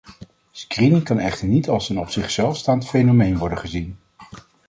[0.51, 3.97] Screening kan echter niet als een op zichzelf staand fenomeen worden gezien.